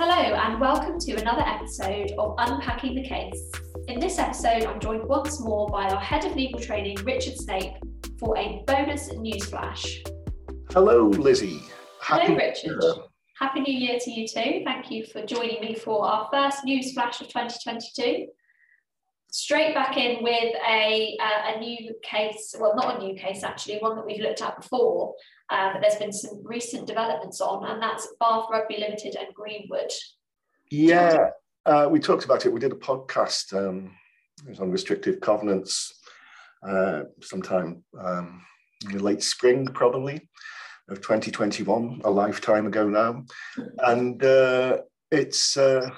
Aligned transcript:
Hello, 0.00 0.14
and 0.14 0.60
welcome 0.60 0.96
to 0.96 1.14
another 1.14 1.42
episode 1.42 2.12
of 2.18 2.36
Unpacking 2.38 2.94
the 2.94 3.02
Case. 3.02 3.50
In 3.88 3.98
this 3.98 4.20
episode, 4.20 4.64
I'm 4.64 4.78
joined 4.78 5.02
once 5.02 5.40
more 5.40 5.68
by 5.70 5.88
our 5.88 5.98
Head 5.98 6.24
of 6.24 6.36
Legal 6.36 6.60
Training, 6.60 6.98
Richard 7.02 7.36
Snape, 7.36 7.72
for 8.16 8.38
a 8.38 8.62
bonus 8.64 9.12
news 9.14 9.46
flash. 9.46 10.00
Hello, 10.70 11.08
Lizzie. 11.08 11.60
Happy 12.00 12.26
Hello, 12.26 12.36
Richard. 12.36 12.80
Year. 12.80 12.94
Happy 13.40 13.58
New 13.58 13.74
Year 13.74 13.98
to 13.98 14.10
you 14.12 14.28
too. 14.28 14.62
Thank 14.64 14.88
you 14.92 15.04
for 15.04 15.26
joining 15.26 15.60
me 15.60 15.74
for 15.74 16.06
our 16.06 16.28
first 16.32 16.64
news 16.64 16.92
flash 16.92 17.20
of 17.20 17.26
2022 17.26 18.28
straight 19.30 19.74
back 19.74 19.96
in 19.96 20.22
with 20.22 20.54
a, 20.68 21.16
uh, 21.20 21.54
a 21.54 21.60
new 21.60 21.94
case, 22.02 22.54
well, 22.58 22.74
not 22.74 22.96
a 22.96 23.04
new 23.04 23.14
case 23.14 23.42
actually, 23.42 23.78
one 23.78 23.96
that 23.96 24.06
we've 24.06 24.20
looked 24.20 24.42
at 24.42 24.60
before, 24.60 25.14
uh, 25.50 25.72
but 25.72 25.82
there's 25.82 25.96
been 25.96 26.12
some 26.12 26.40
recent 26.44 26.86
developments 26.86 27.40
on, 27.40 27.64
and 27.70 27.82
that's 27.82 28.08
Bath 28.20 28.46
Rugby 28.50 28.78
Limited 28.78 29.16
and 29.16 29.32
Greenwood. 29.34 29.90
Yeah, 30.70 31.30
uh, 31.66 31.88
we 31.90 32.00
talked 32.00 32.24
about 32.24 32.44
it. 32.46 32.52
We 32.52 32.60
did 32.60 32.72
a 32.72 32.76
podcast 32.76 33.54
um, 33.54 33.92
it 34.46 34.50
was 34.50 34.60
on 34.60 34.70
restrictive 34.70 35.20
covenants 35.20 36.00
uh, 36.66 37.02
sometime 37.20 37.82
um, 38.00 38.42
in 38.86 38.96
the 38.96 39.02
late 39.02 39.22
spring, 39.22 39.66
probably. 39.66 40.28
Of 40.90 41.02
2021, 41.02 42.00
a 42.04 42.10
lifetime 42.10 42.66
ago 42.66 42.88
now, 42.88 43.22
and 43.80 44.24
uh, 44.24 44.78
it's, 45.10 45.56
uh, 45.56 45.88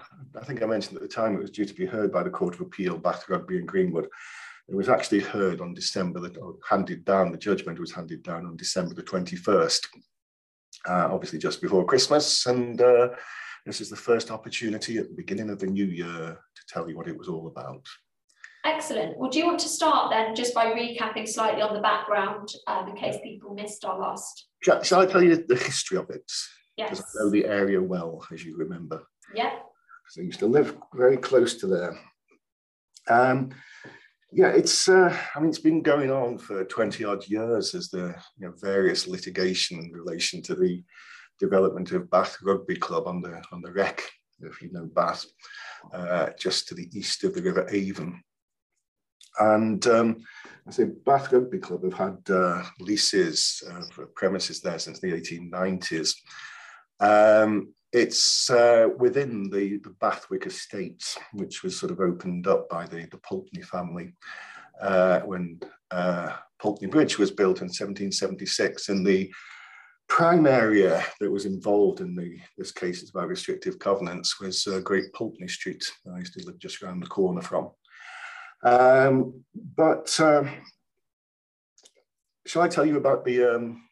I 0.41 0.45
think 0.45 0.62
I 0.62 0.66
mentioned 0.66 0.96
at 0.96 1.02
the 1.02 1.09
time 1.09 1.34
it 1.34 1.41
was 1.41 1.51
due 1.51 1.64
to 1.64 1.74
be 1.74 1.87
heard 1.87 2.12
by 2.12 2.23
the 2.23 2.30
Court 2.30 2.55
of 2.55 2.60
Appeal, 2.60 2.98
Bath 2.98 3.28
Rugby 3.28 3.59
and 3.59 3.66
Greenwood. 3.66 4.09
It 4.68 4.74
was 4.74 4.88
actually 4.88 5.20
heard 5.20 5.60
on 5.60 5.74
December, 5.74 6.20
the, 6.20 6.38
or 6.38 6.56
handed 6.68 7.05
down, 7.05 7.32
the 7.32 7.38
judgment 7.38 7.80
was 7.80 7.92
handed 7.92 8.23
down 8.23 8.46
on 8.46 8.56
December 8.56 8.95
the 8.95 9.02
21st, 9.02 9.80
uh, 10.88 11.09
obviously 11.10 11.41
just 11.41 11.60
before 11.60 11.84
Christmas. 11.84 12.46
And 12.46 12.80
uh, 12.80 13.09
this 13.66 13.80
is 13.80 13.91
the 13.91 13.96
first 13.96 14.30
opportunity 14.30 14.98
at 14.98 15.09
the 15.09 15.15
beginning 15.15 15.51
of 15.51 15.59
the 15.59 15.66
new 15.66 15.87
year 15.87 16.06
to 16.54 16.62
tell 16.68 16.88
you 16.88 16.96
what 16.96 17.09
it 17.09 17.18
was 17.18 17.29
all 17.29 17.48
about. 17.48 17.85
Excellent. 18.65 19.18
Well, 19.18 19.30
do 19.30 19.38
you 19.38 19.46
want 19.46 19.59
to 19.60 19.68
start 19.68 20.10
then 20.10 20.37
just 20.37 20.54
by 20.54 20.66
recapping 20.66 21.26
slightly 21.26 21.63
on 21.63 21.74
the 21.74 21.80
background 21.80 22.52
um, 22.66 22.88
in 22.88 22.95
case 22.95 23.16
people 23.23 23.54
missed 23.54 23.85
our 23.85 23.98
last? 23.98 24.46
Shall, 24.63 24.82
shall 24.82 25.01
I 25.01 25.07
tell 25.07 25.23
you 25.23 25.45
the 25.48 25.57
history 25.57 25.96
of 25.96 26.10
it? 26.10 26.30
Yes. 26.76 26.90
Because 26.90 27.04
I 27.04 27.24
know 27.24 27.30
the 27.30 27.46
area 27.46 27.82
well, 27.82 28.24
as 28.32 28.45
you 28.45 28.57
remember. 28.57 29.02
Yeah. 29.35 29.51
Because 29.51 30.18
I 30.18 30.23
used 30.23 30.40
to 30.40 30.46
live 30.46 30.76
very 30.95 31.16
close 31.16 31.54
to 31.57 31.66
there. 31.66 31.99
Um, 33.09 33.51
yeah, 34.32 34.49
it's. 34.49 34.88
Uh, 34.88 35.16
I 35.35 35.41
mean, 35.41 35.48
it's 35.48 35.59
been 35.59 35.82
going 35.82 36.10
on 36.10 36.38
for 36.38 36.65
twenty 36.65 37.04
odd 37.04 37.26
years 37.26 37.74
as 37.74 37.88
the 37.88 38.15
you 38.38 38.46
know, 38.46 38.54
various 38.60 39.09
litigation 39.09 39.79
in 39.80 39.91
relation 39.91 40.41
to 40.43 40.54
the 40.54 40.85
development 41.41 41.91
of 41.93 42.10
Bath 42.10 42.37
Rugby 42.43 42.76
Club 42.76 43.09
on 43.09 43.23
the 43.23 43.43
on 43.51 43.60
the 43.60 43.73
Rec, 43.73 44.02
if 44.41 44.63
you 44.63 44.71
know 44.71 44.87
Bath, 44.87 45.24
uh, 45.93 46.29
just 46.38 46.68
to 46.68 46.74
the 46.74 46.88
east 46.96 47.24
of 47.24 47.35
the 47.35 47.43
River 47.43 47.66
Avon. 47.71 48.23
And 49.41 49.85
um, 49.87 50.18
I 50.66 50.71
say 50.71 50.85
Bath 50.85 51.32
Rugby 51.32 51.59
Club 51.59 51.85
have 51.85 51.95
had 51.95 52.18
uh, 52.32 52.63
leases 52.79 53.63
uh, 53.68 53.82
for 53.93 54.07
premises 54.15 54.60
there 54.60 54.79
since 54.79 55.01
the 55.01 55.13
1890s. 55.13 56.15
Um, 57.01 57.73
it's 57.93 58.51
uh, 58.51 58.88
within 58.98 59.51
the, 59.51 59.79
the 59.79 59.95
Bathwick 60.01 60.46
estate, 60.46 61.16
which 61.32 61.62
was 61.62 61.79
sort 61.79 61.90
of 61.90 62.01
opened 62.01 62.46
up 62.46 62.68
by 62.68 62.87
the, 62.87 63.07
the 63.10 63.18
Pulteney 63.18 63.62
family 63.62 64.15
uh, 64.81 65.20
when 65.20 65.59
uh, 65.91 66.37
Pulteney 66.60 66.88
Bridge 66.88 67.19
was 67.19 67.31
built 67.31 67.59
in 67.60 67.66
1776. 67.66 68.91
And 68.91 69.04
the 69.04 69.32
prime 70.09 70.47
area 70.47 71.04
that 71.20 71.31
was 71.31 71.47
involved 71.47 72.00
in 72.00 72.15
the, 72.15 72.38
this 72.56 72.70
case 72.70 73.09
about 73.09 73.28
restrictive 73.28 73.78
covenants 73.78 74.41
was 74.41 74.66
uh, 74.66 74.81
Great 74.81 75.12
Pulteney 75.12 75.48
Street. 75.48 75.84
I 76.14 76.19
used 76.19 76.34
to 76.34 76.47
live 76.47 76.59
just 76.59 76.82
around 76.82 77.00
the 77.00 77.06
corner 77.06 77.42
from. 77.42 77.70
Um, 78.62 79.42
but 79.75 80.19
um, 80.20 80.50
shall 82.46 82.62
I 82.62 82.69
tell 82.69 82.86
you 82.86 82.98
about 82.98 83.25
the, 83.25 83.54
um, 83.54 83.82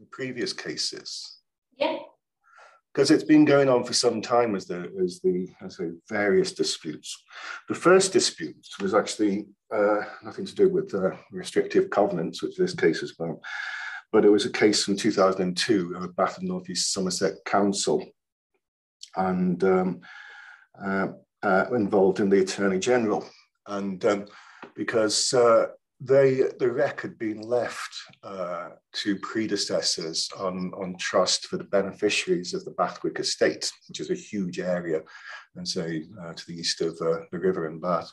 the 0.00 0.06
previous 0.06 0.52
cases? 0.52 1.35
Because 2.96 3.10
it's 3.10 3.24
been 3.24 3.44
going 3.44 3.68
on 3.68 3.84
for 3.84 3.92
some 3.92 4.22
time 4.22 4.54
as 4.54 4.64
the 4.64 4.90
as 5.04 5.20
the 5.20 5.46
as 5.62 5.76
the 5.76 6.00
various 6.08 6.52
disputes. 6.52 7.22
The 7.68 7.74
first 7.74 8.10
dispute 8.10 8.66
was 8.80 8.94
actually 8.94 9.44
uh, 9.70 10.00
nothing 10.22 10.46
to 10.46 10.54
do 10.54 10.70
with 10.70 10.94
uh, 10.94 11.10
restrictive 11.30 11.90
covenants, 11.90 12.42
which 12.42 12.56
this 12.56 12.74
case 12.74 13.02
is 13.02 13.14
about, 13.20 13.40
but 14.12 14.24
it 14.24 14.30
was 14.30 14.46
a 14.46 14.50
case 14.50 14.82
from 14.82 14.96
2002 14.96 15.94
of 15.94 16.16
Bath 16.16 16.38
and 16.38 16.48
North 16.48 16.70
East 16.70 16.94
Somerset 16.94 17.34
Council, 17.44 18.02
and 19.14 19.62
um, 19.62 20.00
uh, 20.82 21.08
uh 21.42 21.66
involved 21.74 22.20
in 22.20 22.30
the 22.30 22.40
Attorney 22.40 22.78
General, 22.78 23.28
and 23.66 24.02
um, 24.06 24.24
because 24.74 25.34
uh, 25.34 25.66
they 26.00 26.42
the 26.58 26.70
Rec 26.70 27.00
had 27.00 27.18
been 27.18 27.40
left 27.40 27.94
uh, 28.22 28.70
to 28.92 29.16
predecessors 29.20 30.28
on, 30.38 30.72
on 30.76 30.96
trust 30.98 31.46
for 31.46 31.56
the 31.56 31.64
beneficiaries 31.64 32.52
of 32.54 32.64
the 32.64 32.72
Bathwick 32.72 33.18
estate, 33.18 33.72
which 33.88 34.00
is 34.00 34.10
a 34.10 34.14
huge 34.14 34.58
area, 34.58 35.00
and 35.54 35.66
say 35.66 36.04
uh, 36.22 36.34
to 36.34 36.46
the 36.46 36.54
east 36.54 36.80
of 36.82 36.98
uh, 37.00 37.20
the 37.32 37.38
river 37.38 37.66
in 37.66 37.80
Bath. 37.80 38.12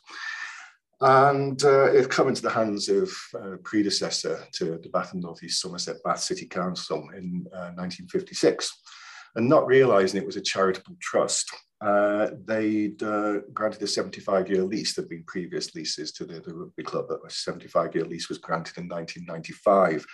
And 1.02 1.62
uh, 1.66 1.92
it 1.92 2.10
come 2.10 2.30
into 2.30 2.42
the 2.42 2.50
hands 2.50 2.88
of 2.88 3.12
uh, 3.36 3.58
predecessor 3.64 4.40
to 4.54 4.78
the 4.78 4.90
Bath 4.90 5.12
and 5.14 5.22
North 5.22 5.44
East 5.44 5.62
Somerset 5.62 5.98
Bath 6.04 6.22
City 6.22 6.46
Council 6.46 7.10
in 7.16 7.46
1956. 7.52 8.72
Uh, 8.72 8.90
and 9.36 9.50
not 9.50 9.66
realizing 9.66 10.22
it 10.22 10.26
was 10.26 10.36
a 10.36 10.42
charitable 10.42 10.96
trust, 11.02 11.52
uh, 11.84 12.30
they'd 12.46 13.02
uh, 13.04 13.40
granted 13.54 13.82
a 13.82 13.88
75 13.88 14.50
year 14.50 14.64
lease. 14.64 14.96
There'd 14.96 15.10
been 15.10 15.26
previous 15.28 15.76
leases 15.76 16.14
to 16.14 16.26
the, 16.26 16.40
the 16.40 16.54
rugby 16.54 16.84
club, 16.84 17.06
but 17.10 17.20
a 17.26 17.30
75 17.30 17.94
year 17.96 18.06
lease 18.06 18.30
was 18.30 18.38
granted 18.38 18.78
in 18.78 18.88
1995. 18.88 20.06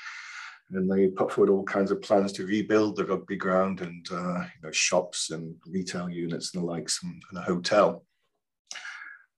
And 0.71 0.89
they 0.89 1.07
put 1.07 1.31
forward 1.31 1.51
all 1.51 1.63
kinds 1.63 1.91
of 1.91 2.01
plans 2.01 2.31
to 2.33 2.45
rebuild 2.45 2.95
the 2.95 3.05
rugby 3.05 3.35
ground 3.35 3.81
and 3.81 4.05
uh, 4.11 4.39
you 4.39 4.61
know, 4.63 4.71
shops 4.71 5.29
and 5.31 5.55
retail 5.67 6.09
units 6.09 6.53
and 6.53 6.63
the 6.63 6.67
likes 6.67 7.03
and, 7.03 7.21
and 7.29 7.39
a 7.39 7.43
hotel. 7.43 8.03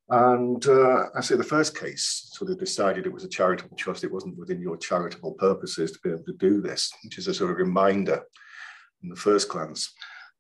And 0.10 0.66
uh, 0.68 1.06
I 1.16 1.22
say 1.22 1.36
the 1.36 1.44
first 1.44 1.78
case 1.78 2.30
sort 2.34 2.52
of 2.52 2.60
decided 2.60 3.06
it 3.06 3.14
was 3.14 3.24
a 3.24 3.30
charitable 3.30 3.78
trust. 3.78 4.04
It 4.04 4.12
wasn't 4.12 4.38
within 4.38 4.62
your 4.62 4.76
charitable 4.76 5.34
purposes 5.34 5.92
to 5.94 6.00
be 6.04 6.10
able 6.10 6.24
to 6.24 6.34
do 6.34 6.62
this, 6.62 6.92
which 7.04 7.18
is 7.18 7.28
a 7.28 7.34
sort 7.34 7.52
of 7.52 7.58
reminder 7.58 8.22
in 9.04 9.10
the 9.10 9.16
first 9.16 9.48
glance. 9.48 9.94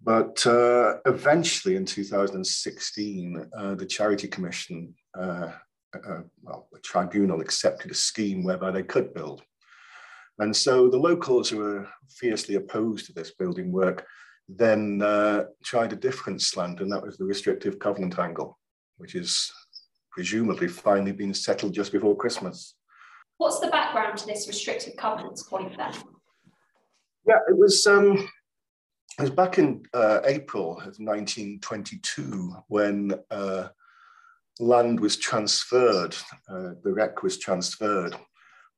But 0.03 0.45
uh, 0.47 0.97
eventually 1.05 1.75
in 1.75 1.85
2016, 1.85 3.45
uh, 3.57 3.75
the 3.75 3.85
Charity 3.85 4.27
Commission, 4.27 4.95
uh, 5.17 5.51
uh, 5.93 6.21
well, 6.41 6.67
the 6.71 6.79
tribunal 6.79 7.41
accepted 7.41 7.91
a 7.91 7.95
scheme 7.95 8.43
whereby 8.43 8.71
they 8.71 8.83
could 8.83 9.13
build. 9.13 9.43
And 10.39 10.55
so 10.55 10.89
the 10.89 10.97
locals 10.97 11.49
who 11.49 11.57
were 11.57 11.87
fiercely 12.09 12.55
opposed 12.55 13.05
to 13.05 13.13
this 13.13 13.31
building 13.31 13.71
work 13.71 14.07
then 14.49 15.01
uh, 15.01 15.45
tried 15.63 15.93
a 15.93 15.95
different 15.95 16.41
slant, 16.41 16.81
and 16.81 16.91
that 16.91 17.03
was 17.03 17.17
the 17.17 17.25
restrictive 17.25 17.79
covenant 17.79 18.17
angle, 18.19 18.57
which 18.97 19.15
is 19.15 19.51
presumably 20.11 20.67
finally 20.67 21.11
been 21.11 21.33
settled 21.33 21.73
just 21.73 21.91
before 21.91 22.17
Christmas. 22.17 22.75
What's 23.37 23.59
the 23.59 23.67
background 23.67 24.17
to 24.17 24.25
this 24.25 24.47
restrictive 24.47 24.95
covenants 24.97 25.43
point 25.43 25.77
then? 25.77 25.93
Yeah, 27.25 27.39
it 27.47 27.57
was 27.57 27.85
um, 27.87 28.27
it 29.17 29.21
was 29.21 29.31
back 29.31 29.57
in 29.57 29.83
uh, 29.93 30.19
April 30.25 30.77
of 30.77 30.97
1922 30.99 32.55
when 32.67 33.13
uh, 33.29 33.67
land 34.59 34.99
was 34.99 35.17
transferred, 35.17 36.15
uh, 36.49 36.71
the 36.83 36.93
Rec 36.93 37.21
was 37.23 37.37
transferred 37.37 38.15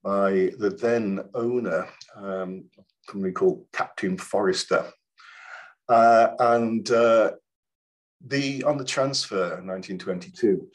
by 0.04 0.52
the 0.58 0.78
then 0.82 1.24
owner, 1.34 1.88
um, 2.16 2.66
a 2.78 3.12
company 3.12 3.32
called 3.32 3.66
Captain 3.74 4.18
Forrester. 4.18 4.86
Uh, 5.88 6.30
and 6.40 6.90
uh, 6.92 7.32
the 8.25 8.63
on 8.63 8.78
the 8.78 8.86
transfer 8.86 9.60
in 9.60 9.68
1922, 9.68 10.68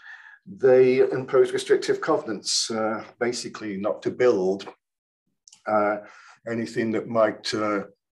they 0.47 0.99
imposed 0.99 1.53
restrictive 1.53 2.01
covenants, 2.01 2.71
uh, 2.71 3.03
basically 3.19 3.77
not 3.77 4.03
to 4.03 4.11
build 4.11 4.67
anything 6.51 6.91
that 6.93 7.09
might 7.09 7.53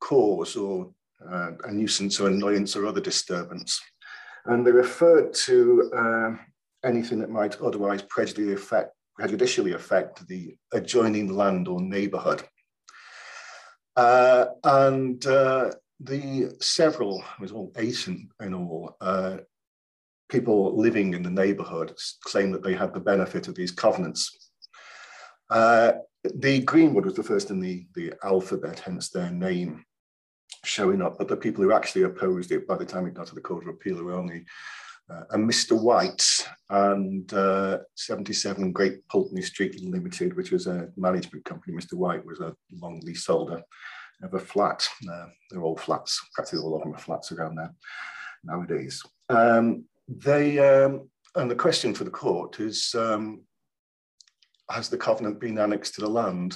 cause 0.02 0.56
or 0.58 0.92
uh, 1.32 1.52
a 1.64 1.72
nuisance 1.72 2.20
or 2.20 2.30
annoyance 2.30 2.76
or 2.76 2.86
other 2.86 3.02
disturbance. 3.02 3.82
And 4.46 4.66
they 4.66 4.72
referred 4.72 5.34
to 5.46 5.92
uh, 5.96 6.88
anything 6.88 7.20
that 7.20 7.30
might 7.30 7.60
otherwise 7.62 8.04
prejudicially 8.04 8.54
affect, 8.54 8.92
prejudicially 9.16 9.74
affect 9.74 10.28
the 10.28 10.56
adjoining 10.74 11.36
land 11.36 11.68
or 11.68 11.82
neighbourhood. 11.82 12.44
Uh, 13.96 14.46
and 14.64 15.26
uh, 15.26 15.72
the 16.00 16.56
several, 16.60 17.22
it 17.22 17.42
was 17.42 17.52
all 17.52 17.72
eight 17.78 18.08
in, 18.08 18.30
in 18.42 18.54
all, 18.54 18.96
uh, 19.02 19.38
people 20.30 20.78
living 20.78 21.14
in 21.14 21.24
the 21.24 21.30
neighbourhood 21.30 21.96
claim 22.24 22.52
that 22.52 22.64
they 22.64 22.74
had 22.74 22.94
the 22.94 23.00
benefit 23.00 23.48
of 23.48 23.56
these 23.56 23.72
covenants. 23.72 24.52
Uh, 25.50 25.94
the 26.36 26.60
Greenwood 26.62 27.06
was 27.06 27.14
the 27.14 27.24
first 27.24 27.52
in 27.52 27.60
the, 27.60 27.86
the 27.94 28.14
alphabet, 28.24 28.80
hence 28.80 29.10
their 29.10 29.32
name. 29.32 29.86
Showing 30.66 31.02
up, 31.02 31.18
but 31.18 31.28
the 31.28 31.38
people 31.38 31.64
who 31.64 31.72
actually 31.72 32.04
opposed 32.04 32.52
it 32.52 32.68
by 32.68 32.78
the 32.78 32.86
time 32.86 33.06
it 33.06 33.14
got 33.14 33.28
to 33.28 33.36
the 33.36 33.42
Court 33.42 33.64
of 33.64 33.70
Appeal 33.70 34.04
were 34.04 34.14
only 34.14 34.46
uh, 35.10 35.22
and 35.32 35.50
Mr. 35.50 35.80
White 35.80 36.26
and 36.70 37.32
uh, 37.34 37.80
77 37.96 38.72
Great 38.72 39.08
Pulteney 39.08 39.42
Street 39.42 39.80
Limited, 39.84 40.36
which 40.36 40.52
was 40.52 40.66
a 40.66 40.90
management 40.98 41.46
company. 41.46 41.76
Mr. 41.76 41.94
White 41.94 42.26
was 42.26 42.40
a 42.40 42.56
long 42.72 43.00
leaseholder 43.04 43.62
of 44.24 44.34
a 44.34 44.40
flat. 44.40 44.88
Uh, 45.12 45.28
they're 45.50 45.62
all 45.62 45.78
flats, 45.78 46.20
practically 46.34 46.60
all 46.60 46.76
of 46.76 46.82
them 46.82 46.96
are 46.96 47.00
flats 47.00 47.32
around 47.32 47.56
there 47.56 47.74
nowadays. 48.44 49.02
Um, 49.30 49.86
they 50.08 50.60
um, 50.60 51.10
and 51.36 51.52
the 51.52 51.56
question 51.56 51.94
for 51.94 52.04
the 52.04 52.12
court 52.12 52.60
is: 52.60 52.96
um, 52.96 53.44
Has 54.72 54.90
the 54.90 54.98
covenant 54.98 55.40
been 55.40 55.58
annexed 55.60 55.96
to 55.96 56.02
the 56.02 56.10
land? 56.10 56.56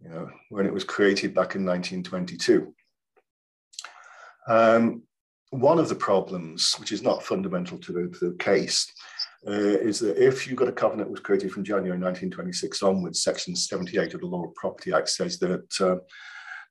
You 0.00 0.10
know, 0.10 0.30
when 0.50 0.66
it 0.66 0.72
was 0.72 0.84
created 0.84 1.34
back 1.34 1.54
in 1.54 1.64
1922. 1.64 2.74
Um, 4.48 5.02
one 5.50 5.78
of 5.78 5.88
the 5.88 5.94
problems, 5.94 6.74
which 6.78 6.92
is 6.92 7.02
not 7.02 7.22
fundamental 7.22 7.78
to 7.78 7.92
the, 7.92 8.18
the 8.20 8.36
case, 8.38 8.92
uh, 9.46 9.50
is 9.50 10.00
that 10.00 10.16
if 10.16 10.46
you've 10.46 10.56
got 10.56 10.68
a 10.68 10.72
covenant 10.72 11.08
that 11.08 11.12
was 11.12 11.20
created 11.20 11.52
from 11.52 11.64
January 11.64 11.98
1926 11.98 12.82
onwards, 12.82 13.22
Section 13.22 13.54
78 13.54 14.14
of 14.14 14.20
the 14.20 14.26
Law 14.26 14.44
of 14.46 14.54
Property 14.54 14.92
Act 14.92 15.08
says 15.08 15.38
that 15.38 15.80
uh, 15.80 15.96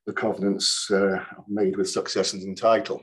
the 0.06 0.12
covenants 0.12 0.90
uh, 0.90 1.24
made 1.48 1.76
with 1.76 1.88
successors 1.88 2.44
in 2.44 2.54
title. 2.54 3.02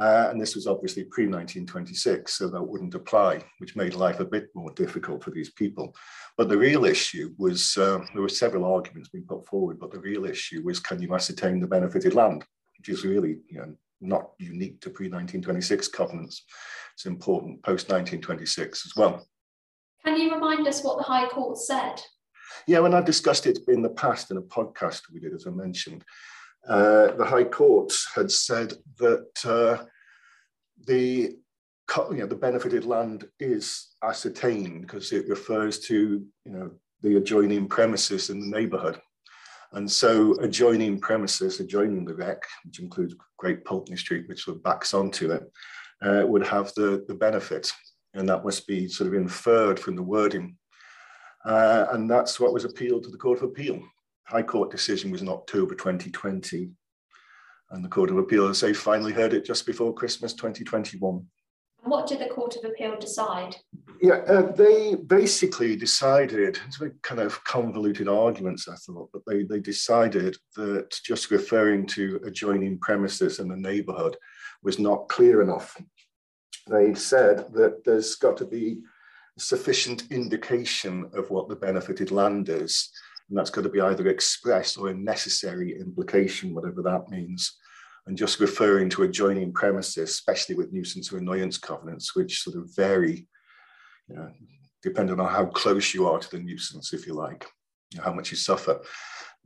Uh, 0.00 0.28
and 0.30 0.40
this 0.40 0.54
was 0.54 0.66
obviously 0.66 1.04
pre 1.04 1.24
1926, 1.24 2.32
so 2.32 2.48
that 2.48 2.62
wouldn't 2.62 2.94
apply, 2.94 3.42
which 3.58 3.76
made 3.76 3.94
life 3.94 4.20
a 4.20 4.24
bit 4.24 4.48
more 4.54 4.70
difficult 4.72 5.22
for 5.22 5.30
these 5.30 5.52
people. 5.52 5.94
But 6.38 6.48
the 6.48 6.56
real 6.56 6.84
issue 6.84 7.34
was 7.38 7.76
uh, 7.76 7.98
there 8.12 8.22
were 8.22 8.28
several 8.28 8.64
arguments 8.64 9.10
being 9.10 9.26
put 9.26 9.46
forward, 9.46 9.78
but 9.78 9.90
the 9.90 10.00
real 10.00 10.24
issue 10.24 10.62
was 10.64 10.80
can 10.80 11.02
you 11.02 11.14
ascertain 11.14 11.60
the 11.60 11.66
benefited 11.66 12.14
land, 12.14 12.44
which 12.80 12.88
is 12.88 13.04
really 13.04 13.36
you 13.48 13.58
know, 13.58 13.74
not 14.00 14.30
unique 14.38 14.80
to 14.80 14.90
pre 14.90 15.06
1926 15.06 15.88
covenants. 15.88 16.44
It's 16.94 17.06
important 17.06 17.62
post 17.62 17.90
1926 17.90 18.86
as 18.86 18.96
well. 18.96 19.26
Can 20.04 20.16
you 20.16 20.32
remind 20.32 20.66
us 20.66 20.82
what 20.82 20.96
the 20.96 21.04
High 21.04 21.28
Court 21.28 21.58
said? 21.58 22.00
Yeah, 22.66 22.80
when 22.80 22.94
I've 22.94 23.04
discussed 23.04 23.46
it 23.46 23.58
in 23.68 23.82
the 23.82 23.90
past 23.90 24.30
in 24.30 24.38
a 24.38 24.42
podcast 24.42 25.02
we 25.12 25.20
did, 25.20 25.34
as 25.34 25.46
I 25.46 25.50
mentioned, 25.50 26.04
uh, 26.66 27.12
the 27.12 27.24
High 27.24 27.44
Court 27.44 27.92
had 28.14 28.30
said 28.30 28.72
that 28.98 29.28
uh, 29.44 29.84
the 30.86 31.36
you 32.10 32.18
know, 32.18 32.26
the 32.26 32.36
benefited 32.36 32.84
land 32.84 33.26
is 33.40 33.88
ascertained 34.02 34.82
because 34.82 35.12
it 35.12 35.28
refers 35.28 35.80
to 35.80 36.24
you 36.46 36.52
know 36.52 36.70
the 37.02 37.16
adjoining 37.16 37.68
premises 37.68 38.30
in 38.30 38.40
the 38.40 38.46
neighbourhood. 38.46 39.00
And 39.72 39.90
so 39.90 40.34
adjoining 40.40 41.00
premises, 41.00 41.60
adjoining 41.60 42.04
the 42.04 42.14
Rec, 42.14 42.42
which 42.64 42.80
includes 42.80 43.14
Great 43.36 43.64
Pulteney 43.64 43.96
Street, 43.96 44.28
which 44.28 44.44
sort 44.44 44.56
of 44.56 44.62
backs 44.62 44.94
onto 44.94 45.30
it, 45.30 45.42
uh, 46.02 46.24
would 46.26 46.44
have 46.46 46.72
the, 46.74 47.04
the 47.06 47.14
benefit. 47.14 47.70
And 48.14 48.28
that 48.28 48.44
must 48.44 48.66
be 48.66 48.88
sort 48.88 49.08
of 49.08 49.14
inferred 49.14 49.78
from 49.78 49.94
the 49.94 50.02
wording. 50.02 50.56
Uh, 51.44 51.86
and 51.92 52.10
that's 52.10 52.40
what 52.40 52.52
was 52.52 52.64
appealed 52.64 53.04
to 53.04 53.10
the 53.10 53.16
Court 53.16 53.38
of 53.38 53.44
Appeal. 53.44 53.80
High 54.24 54.42
Court 54.42 54.70
decision 54.70 55.10
was 55.10 55.22
in 55.22 55.28
October 55.28 55.74
2020. 55.74 56.70
And 57.70 57.84
the 57.84 57.88
Court 57.88 58.10
of 58.10 58.18
Appeal, 58.18 58.48
as 58.48 58.64
finally 58.74 59.12
heard 59.12 59.32
it 59.32 59.44
just 59.44 59.66
before 59.66 59.94
Christmas 59.94 60.34
2021. 60.34 61.24
What 61.82 62.06
did 62.06 62.20
the 62.20 62.28
Court 62.28 62.56
of 62.56 62.64
Appeal 62.64 62.98
decide? 62.98 63.56
Yeah, 64.02 64.22
uh, 64.26 64.52
they 64.52 64.94
basically 64.94 65.76
decided, 65.76 66.58
it's 66.66 66.76
very 66.76 66.92
kind 67.02 67.20
of 67.20 67.42
convoluted 67.44 68.08
arguments, 68.08 68.68
I 68.68 68.74
thought, 68.76 69.10
but 69.12 69.22
they, 69.26 69.44
they 69.44 69.60
decided 69.60 70.36
that 70.56 70.94
just 71.04 71.30
referring 71.30 71.86
to 71.88 72.20
adjoining 72.24 72.78
premises 72.78 73.38
and 73.38 73.50
the 73.50 73.56
neighbourhood 73.56 74.16
was 74.62 74.78
not 74.78 75.08
clear 75.08 75.42
enough. 75.42 75.80
They 76.68 76.94
said 76.94 77.52
that 77.54 77.84
there's 77.84 78.14
got 78.14 78.36
to 78.38 78.46
be 78.46 78.78
sufficient 79.38 80.10
indication 80.10 81.10
of 81.14 81.30
what 81.30 81.48
the 81.48 81.56
benefited 81.56 82.10
land 82.10 82.48
is, 82.48 82.90
and 83.28 83.38
that's 83.38 83.50
got 83.50 83.62
to 83.62 83.68
be 83.68 83.80
either 83.80 84.08
express 84.08 84.76
or 84.76 84.88
a 84.88 84.94
necessary 84.94 85.78
implication, 85.78 86.54
whatever 86.54 86.82
that 86.82 87.08
means 87.10 87.58
and 88.10 88.18
just 88.18 88.40
referring 88.40 88.88
to 88.90 89.04
adjoining 89.04 89.52
premises, 89.52 90.10
especially 90.10 90.56
with 90.56 90.72
nuisance 90.72 91.12
or 91.12 91.18
annoyance 91.18 91.56
covenants, 91.56 92.16
which 92.16 92.42
sort 92.42 92.56
of 92.56 92.68
vary, 92.74 93.28
you 94.08 94.16
know, 94.16 94.28
depending 94.82 95.20
on 95.20 95.32
how 95.32 95.46
close 95.46 95.94
you 95.94 96.08
are 96.08 96.18
to 96.18 96.28
the 96.32 96.42
nuisance, 96.42 96.92
if 96.92 97.06
you 97.06 97.14
like, 97.14 97.46
you 97.92 97.98
know, 97.98 98.04
how 98.04 98.12
much 98.12 98.32
you 98.32 98.36
suffer, 98.36 98.80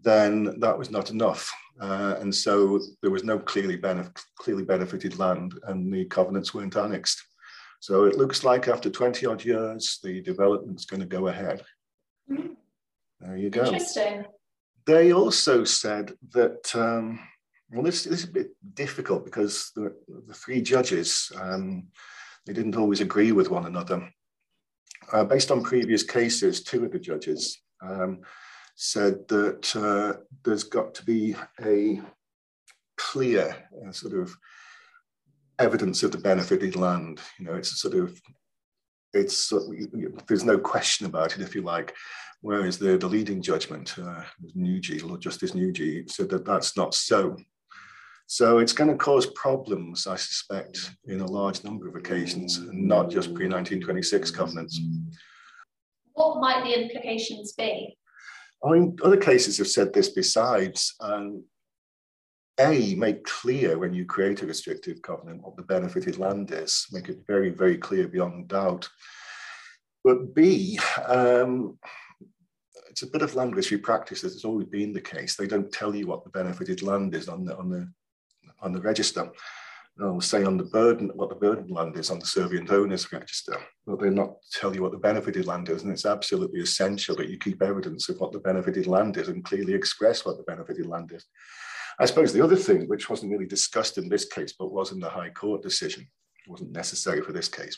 then 0.00 0.58
that 0.60 0.78
was 0.78 0.90
not 0.90 1.10
enough. 1.10 1.52
Uh, 1.78 2.14
and 2.20 2.34
so 2.34 2.80
there 3.02 3.10
was 3.10 3.22
no 3.22 3.38
clearly, 3.38 3.76
benef- 3.76 4.16
clearly 4.38 4.64
benefited 4.64 5.18
land, 5.18 5.52
and 5.64 5.92
the 5.92 6.06
covenants 6.06 6.54
weren't 6.54 6.76
annexed. 6.76 7.22
So 7.80 8.04
it 8.04 8.16
looks 8.16 8.44
like 8.44 8.66
after 8.66 8.88
20 8.88 9.26
odd 9.26 9.44
years, 9.44 9.98
the 10.02 10.22
development's 10.22 10.86
going 10.86 11.00
to 11.00 11.06
go 11.06 11.26
ahead. 11.26 11.62
Mm-hmm. 12.32 12.54
There 13.20 13.36
you 13.36 13.50
go. 13.50 13.66
Interesting. 13.66 14.24
They 14.86 15.12
also 15.12 15.64
said 15.64 16.14
that. 16.32 16.74
Um, 16.74 17.20
well, 17.70 17.82
this, 17.82 18.04
this 18.04 18.20
is 18.22 18.28
a 18.28 18.32
bit 18.32 18.50
difficult 18.74 19.24
because 19.24 19.72
the, 19.74 19.94
the 20.26 20.34
three 20.34 20.62
judges, 20.62 21.32
um, 21.40 21.88
they 22.46 22.52
didn't 22.52 22.76
always 22.76 23.00
agree 23.00 23.32
with 23.32 23.50
one 23.50 23.66
another. 23.66 24.08
Uh, 25.12 25.24
based 25.24 25.50
on 25.50 25.62
previous 25.62 26.02
cases, 26.02 26.62
two 26.62 26.84
of 26.84 26.92
the 26.92 26.98
judges 26.98 27.60
um, 27.82 28.20
said 28.76 29.26
that 29.28 29.76
uh, 29.76 30.18
there's 30.44 30.64
got 30.64 30.94
to 30.94 31.04
be 31.04 31.34
a 31.64 32.00
clear 32.96 33.56
uh, 33.86 33.92
sort 33.92 34.14
of 34.14 34.34
evidence 35.58 36.02
of 36.02 36.12
the 36.12 36.18
benefited 36.18 36.76
land. 36.76 37.20
You 37.38 37.46
know, 37.46 37.54
it's 37.54 37.80
sort 37.80 37.94
of, 37.94 38.20
it's 39.12 39.52
there's 40.26 40.44
no 40.44 40.58
question 40.58 41.06
about 41.06 41.36
it, 41.36 41.42
if 41.42 41.54
you 41.54 41.62
like. 41.62 41.94
Whereas 42.40 42.78
the, 42.78 42.98
the 42.98 43.06
leading 43.06 43.40
judgment, 43.40 43.98
uh, 43.98 44.22
Nugee, 44.54 45.02
Lord 45.02 45.22
Justice 45.22 45.52
Nugee, 45.52 46.10
said 46.10 46.28
that 46.30 46.44
that's 46.44 46.76
not 46.76 46.94
so. 46.94 47.36
So 48.26 48.58
it's 48.58 48.72
going 48.72 48.90
to 48.90 48.96
cause 48.96 49.26
problems, 49.26 50.06
I 50.06 50.16
suspect, 50.16 50.90
in 51.06 51.20
a 51.20 51.26
large 51.26 51.62
number 51.62 51.88
of 51.88 51.94
occasions, 51.94 52.60
not 52.72 53.10
just 53.10 53.34
pre 53.34 53.46
1926 53.46 54.30
covenants. 54.30 54.80
What 56.14 56.40
might 56.40 56.64
the 56.64 56.82
implications 56.82 57.52
be? 57.52 57.96
I 58.64 58.70
mean, 58.70 58.96
other 59.04 59.18
cases 59.18 59.58
have 59.58 59.68
said 59.68 59.92
this 59.92 60.08
besides. 60.08 60.94
Um, 61.00 61.44
a, 62.60 62.94
make 62.94 63.24
clear 63.24 63.78
when 63.78 63.92
you 63.92 64.04
create 64.04 64.42
a 64.42 64.46
restrictive 64.46 65.02
covenant 65.02 65.42
what 65.42 65.56
the 65.56 65.62
benefited 65.62 66.18
land 66.18 66.52
is, 66.52 66.86
make 66.92 67.08
it 67.08 67.18
very, 67.26 67.50
very 67.50 67.76
clear 67.76 68.06
beyond 68.06 68.48
doubt. 68.48 68.88
But 70.04 70.34
B, 70.34 70.78
um, 71.06 71.78
it's 72.88 73.02
a 73.02 73.08
bit 73.08 73.22
of 73.22 73.34
land 73.34 73.56
registry 73.56 73.78
practice 73.78 74.20
that 74.20 74.32
has 74.32 74.44
always 74.44 74.68
been 74.68 74.92
the 74.92 75.00
case. 75.00 75.34
They 75.34 75.48
don't 75.48 75.72
tell 75.72 75.94
you 75.94 76.06
what 76.06 76.22
the 76.22 76.30
benefited 76.30 76.80
land 76.80 77.14
is 77.14 77.28
on 77.28 77.44
the, 77.44 77.56
on 77.56 77.68
the 77.68 77.88
on 78.64 78.72
the 78.72 78.80
register. 78.80 79.30
They'll 79.96 80.20
say 80.20 80.42
on 80.42 80.56
the 80.56 80.64
burden 80.64 81.10
what 81.14 81.28
the 81.28 81.36
burden 81.36 81.68
land 81.68 81.96
is 81.96 82.10
on 82.10 82.18
the 82.18 82.24
servient 82.24 82.70
owners 82.70 83.12
register, 83.12 83.56
but 83.86 84.00
they'll 84.00 84.10
not 84.10 84.34
tell 84.50 84.74
you 84.74 84.82
what 84.82 84.90
the 84.90 84.98
benefited 84.98 85.46
land 85.46 85.68
is. 85.68 85.84
And 85.84 85.92
it's 85.92 86.06
absolutely 86.06 86.60
essential 86.60 87.14
that 87.16 87.28
you 87.28 87.38
keep 87.38 87.62
evidence 87.62 88.08
of 88.08 88.18
what 88.18 88.32
the 88.32 88.40
benefited 88.40 88.88
land 88.88 89.16
is 89.18 89.28
and 89.28 89.44
clearly 89.44 89.72
express 89.72 90.24
what 90.24 90.36
the 90.36 90.42
benefited 90.42 90.86
land 90.86 91.12
is. 91.12 91.24
I 92.00 92.06
suppose 92.06 92.32
the 92.32 92.42
other 92.42 92.56
thing, 92.56 92.88
which 92.88 93.08
wasn't 93.08 93.30
really 93.30 93.46
discussed 93.46 93.98
in 93.98 94.08
this 94.08 94.24
case, 94.24 94.54
but 94.58 94.72
was 94.72 94.90
in 94.90 94.98
the 94.98 95.08
High 95.08 95.30
Court 95.30 95.62
decision, 95.62 96.08
wasn't 96.48 96.72
necessary 96.72 97.22
for 97.22 97.32
this 97.32 97.46
case, 97.46 97.76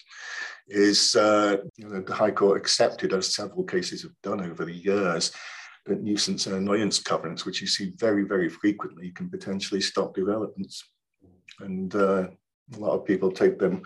is 0.69 1.14
uh, 1.16 1.59
you 1.76 1.87
know, 1.87 2.00
the 2.00 2.14
High 2.14 2.31
Court 2.31 2.57
accepted, 2.57 3.12
as 3.12 3.35
several 3.35 3.64
cases 3.64 4.02
have 4.02 4.12
done 4.23 4.40
over 4.40 4.64
the 4.64 4.73
years, 4.73 5.33
nuisance 5.88 6.47
and 6.47 6.57
annoyance 6.57 6.99
covenants, 6.99 7.45
which 7.45 7.61
you 7.61 7.66
see 7.66 7.93
very, 7.97 8.25
very 8.25 8.49
frequently, 8.49 9.11
can 9.11 9.31
potentially 9.31 9.81
stop 9.81 10.14
developments. 10.14 10.85
And 11.61 11.95
uh, 11.95 12.28
a 12.75 12.78
lot 12.78 12.95
of 12.95 13.05
people 13.05 13.31
take 13.31 13.59
them 13.59 13.83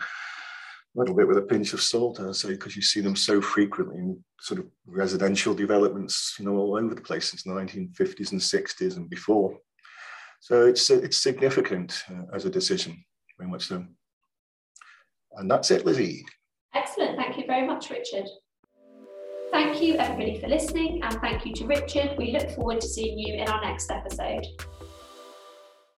a 0.95 0.99
little 0.99 1.15
bit 1.15 1.27
with 1.27 1.37
a 1.37 1.43
pinch 1.43 1.73
of 1.73 1.81
salt, 1.81 2.19
I 2.19 2.31
say, 2.31 2.49
because 2.49 2.75
you 2.75 2.81
see 2.81 2.99
them 2.99 3.15
so 3.15 3.41
frequently 3.41 3.97
in 3.97 4.23
sort 4.39 4.59
of 4.59 4.65
residential 4.85 5.53
developments, 5.53 6.35
you 6.37 6.45
know, 6.45 6.55
all 6.57 6.75
over 6.75 6.93
the 6.93 7.01
place 7.01 7.29
since 7.29 7.43
the 7.43 7.51
1950s 7.51 8.31
and 8.31 8.41
60s 8.41 8.97
and 8.97 9.09
before. 9.09 9.57
So 10.41 10.65
it's 10.65 10.89
it's 10.89 11.19
significant 11.19 12.03
uh, 12.09 12.35
as 12.35 12.45
a 12.45 12.49
decision, 12.49 13.03
very 13.37 13.49
much 13.49 13.67
so. 13.67 13.85
And 15.33 15.49
that's 15.49 15.71
it, 15.71 15.85
Lizzie. 15.85 16.25
Excellent. 16.73 17.15
Thank 17.17 17.37
you 17.37 17.45
very 17.45 17.65
much, 17.65 17.89
Richard. 17.89 18.27
Thank 19.51 19.81
you, 19.81 19.95
everybody, 19.95 20.39
for 20.39 20.47
listening, 20.47 21.03
and 21.03 21.19
thank 21.19 21.45
you 21.45 21.53
to 21.55 21.65
Richard. 21.65 22.15
We 22.17 22.31
look 22.31 22.51
forward 22.51 22.79
to 22.79 22.87
seeing 22.87 23.19
you 23.19 23.33
in 23.33 23.49
our 23.49 23.61
next 23.61 23.91
episode. 23.91 24.45